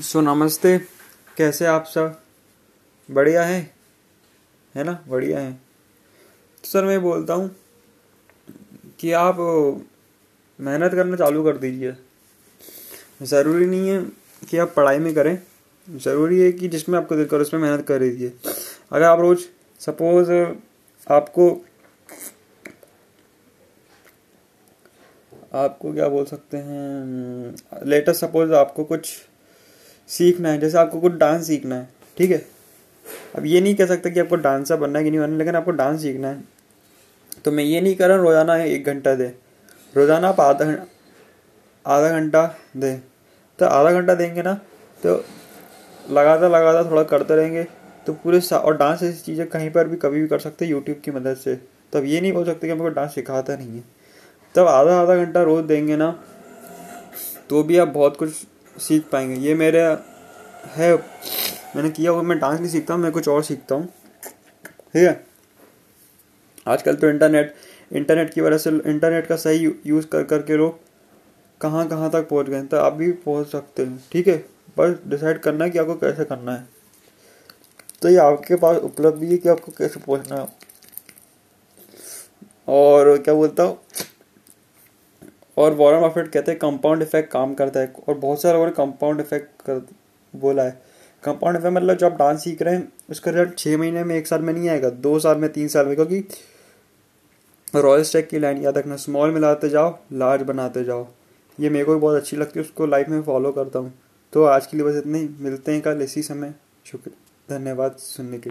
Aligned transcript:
सो 0.00 0.18
so, 0.18 0.26
नमस्ते 0.26 0.78
कैसे 1.36 1.66
आप 1.66 1.84
सब? 1.84 2.20
बढ़िया 3.10 3.42
है? 3.44 3.74
है 4.74 4.84
ना? 4.84 5.04
बढ़िया 5.08 5.38
है। 5.38 5.52
तो 5.52 6.68
सर 6.68 6.84
मैं 6.84 7.02
बोलता 7.02 7.34
हूँ 7.34 7.56
कि 9.00 9.12
आप 9.12 9.36
मेहनत 10.60 10.92
करना 10.92 11.16
चालू 11.16 11.44
कर 11.44 11.56
दीजिए। 11.56 11.96
ज़रूरी 13.22 13.66
नहीं 13.66 13.88
है 13.88 14.02
कि 14.50 14.58
आप 14.58 14.72
पढ़ाई 14.76 14.98
में 14.98 15.14
करें। 15.14 15.38
ज़रूरी 15.90 16.40
है 16.40 16.52
कि 16.52 16.68
जिसमें 16.68 16.98
आपको 16.98 17.16
दिल 17.16 17.26
करो 17.26 17.42
उसमें 17.42 17.60
मेहनत 17.60 17.86
कर 17.86 17.98
दीजिए। 17.98 18.32
अगर 18.92 19.02
आप 19.02 19.20
रोज़ 19.20 19.40
सपोज़ 19.80 20.32
आपको 21.12 21.64
आपको 25.54 25.92
क्या 25.92 26.08
बोल 26.08 26.24
सकते 26.24 26.56
हैं 26.56 27.86
लेटेस्ट 27.86 28.20
सपोज़ 28.20 28.52
आपको 28.52 28.84
कुछ 28.84 29.28
सीखना 30.12 30.48
है, 30.48 30.58
जैसे 30.60 30.78
आपको 30.78 31.00
कुछ 31.00 31.12
डांस 31.14 31.46
सीखना 31.46 31.74
है, 31.74 31.88
ठीक 32.16 32.30
है? 32.30 32.44
अब 33.36 33.46
ये 33.46 33.60
नहीं 33.60 33.74
कह 33.74 33.86
सकता 33.86 34.10
कि 34.10 34.20
आपको 34.20 34.36
डांसर 34.38 34.76
बनना 34.76 34.98
है 34.98 35.04
कि 35.04 35.10
नहीं 35.10 35.20
बनना, 35.20 35.36
लेकिन 35.36 35.56
आपको 35.56 35.70
डांस 35.72 36.00
सीखना 36.02 36.28
है। 36.28 36.44
तो 37.44 37.50
मैं 37.52 37.64
ये 37.64 37.80
नहीं 37.80 37.94
कर 37.96 38.08
रहा 38.08 38.16
रोज़ाना 38.18 38.56
एक 38.56 38.86
घंटा 38.86 39.14
दे। 39.14 39.26
रोज़ाना 39.94 40.28
आप 40.28 40.40
आधा 40.40 40.66
आधा 41.84 42.10
घंटा 42.10 42.44
दे। 42.76 42.94
तो 43.58 43.66
आधा 43.66 43.92
घंटा 43.92 44.14
देंगे 44.14 44.42
ना 44.42 44.54
तो 45.00 45.14
लगातार 46.04 46.50
लगातार 46.50 46.90
थोड़ा 46.90 47.02
करते 47.04 47.36
रहेंगे 47.36 47.64
तो 48.06 48.12
पूरे 48.14 48.40
और 48.52 48.76
डांस 48.76 49.02
ऐसी 49.02 49.20
चीज़ें 49.22 49.46
कहीं 49.48 49.70
पर 49.70 49.88
भी 49.88 49.96
कभी 49.96 50.20
भी 50.20 50.28
कर 50.28 50.38
सकते 50.38 50.64
हैं 50.64 50.72
यूट्यूब 50.72 51.00
की 51.04 51.10
मदद 51.10 51.36
से। 51.36 51.54
तो 51.54 51.98
अब 51.98 52.04
ये 52.04 52.20
नहीं 52.20 52.32
बोल 52.32 52.44
सकते 52.44 52.66
कि 52.66 52.72
हमको 52.72 52.88
डांस 52.90 53.14
सिखाता 53.14 53.56
नहीं 53.56 53.76
है। 53.76 53.84
तब 54.54 54.66
आधा 54.68 55.00
आधा 55.00 55.16
घंटा 55.16 55.42
रोज़ 55.42 55.64
देंगे 55.66 55.96
ना 55.96 56.10
तो 57.50 57.62
भी 57.62 57.78
आप 57.78 57.88
बहुत 57.90 58.16
कुछ 58.16 58.30
सीख 58.76 59.08
पाएँगे। 59.12 59.34
ये 59.40 59.54
मेरे 59.54 59.80
है, 60.68 60.94
मैंने 61.76 61.90
किया 61.90 62.10
हुआ, 62.10 62.22
मैं 62.22 62.38
डांस 62.38 62.60
नहीं 62.60 62.70
सीखता 62.70 62.94
हूँ, 62.94 63.02
मैं 63.02 63.12
कुछ 63.12 63.28
और 63.28 63.42
सीखता 63.42 63.74
हूँ। 63.74 63.86
ठीक 63.86 65.02
है? 65.02 65.24
आजकल 66.66 66.94
तो 66.94 67.08
इंटरनेट 67.08 67.54
इंटरनेट 67.90 68.32
की 68.34 68.40
वजह 68.40 68.58
से, 68.58 68.70
इंटरनेट 68.70 69.26
का 69.26 69.36
सही 69.36 69.72
यूज़ 69.86 70.06
कर, 70.06 70.24
करके 70.24 70.56
लोग 70.56 70.78
कहाँ 71.60 71.86
कहाँ 71.88 72.10
तक 72.10 72.28
पहुँच 72.28 72.46
गए 72.46 72.62
तो 72.62 72.76
आप 72.76 72.92
भी 72.92 73.10
पहुँच 73.12 73.46
सकते 73.46 73.82
हैं। 73.82 74.02
ठीक 74.12 74.28
है? 74.28 74.36
बस 74.78 74.96
डिसाइड 75.06 75.38
करना 75.38 75.64
है 75.64 75.70
कि 75.70 75.78
आपको 75.78 75.94
कैसे 75.94 76.24
करना 76.24 76.52
है। 76.52 76.66
तो 78.02 78.08
ये 78.08 78.16
आपके 78.16 78.56
पास 78.56 78.76
उपलब्ध 78.76 79.18
भी 79.18 79.30
है 79.30 79.36
कि 79.38 79.48
आपको 79.48 79.72
कैसे 79.72 80.00
पहुँचना 80.00 80.36
है। 80.36 80.46
और 82.68 83.16
क्या 83.18 83.34
बोलता 83.34 83.62
हूँ? 83.62 83.78
और 85.56 85.72
वॉरन 85.74 86.00
बफेट 86.00 86.28
कहते 86.28 86.50
हैं 86.50 86.58
कंपाउंड 86.60 87.02
इफ़ेक्ट 87.02 87.30
काम 87.30 87.54
करता 87.54 87.80
है, 87.80 87.92
और 88.08 88.14
बहुत 88.16 88.42
सारे 88.42 88.54
लोगों 88.54 88.66
ने 88.66 88.72
कंपाउंड 88.72 89.20
इफ़ेक्ट 89.20 89.62
कर 89.62 89.80
बोला 90.34 90.62
है 90.62 90.80
कंपाउंड 91.24 91.56
इफ़ेक्ट 91.56 91.76
मतलब 91.76 91.96
जो 91.96 92.06
आप 92.06 92.16
डांस 92.18 92.44
सीख 92.44 92.62
रहे 92.62 92.74
हैं, 92.74 92.92
उसका 93.10 93.30
रिज़ल्ट 93.30 93.58
छः 93.58 93.76
महीने 93.78 94.04
में, 94.04 94.14
एक 94.16 94.26
साल 94.26 94.42
में 94.42 94.52
नहीं 94.52 94.68
आएगा, 94.68 94.90
दो 94.90 95.18
साल 95.18 95.38
में, 95.38 95.52
तीन 95.52 95.68
साल 95.68 95.86
में, 95.86 95.94
क्योंकि 95.96 96.24
रॉयल 97.74 98.02
स्टेक 98.02 98.28
की 98.28 98.38
लाइन 98.38 98.62
याद 98.62 98.78
रखना 98.78 98.96
स्मॉल 98.98 99.30
मिलाते 99.30 99.68
जाओ 99.68 99.98
लार्ज 100.12 100.42
बनाते 100.42 100.84
जाओ। 100.84 101.06
ये 101.58 101.70
मेरे 101.70 101.84
को 101.84 101.94
भी 101.94 102.00
बहुत 102.00 102.16
अच्छी 102.16 102.36
लगती 102.36 102.58
है, 102.58 102.64
उसको 102.64 102.86
लाइफ 102.86 103.08
में 103.08 103.22
फॉलो 103.22 103.52
करता 103.52 103.78
हूँ। 103.78 103.92
तो 104.32 104.44
आज 104.44 104.66
के 104.66 104.76
लिए 104.76 104.86
बस 104.86 104.96
इतने 104.96 105.18
ही, 105.18 105.28
मिलते 105.40 105.72
हैं 105.72 105.80
कल 105.82 106.02
इसी 106.02 106.22
समय। 106.22 106.54
शुक्र, 106.86 107.10
धन्यवाद 107.48 107.96
सुनने 107.98 108.38
के 108.38 108.42
लिए। 108.42 108.50